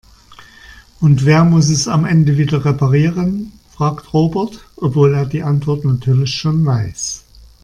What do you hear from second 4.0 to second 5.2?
Robert, obwohl